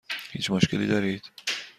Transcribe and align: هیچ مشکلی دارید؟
هیچ 0.31 0.51
مشکلی 0.51 0.87
دارید؟ 0.87 1.23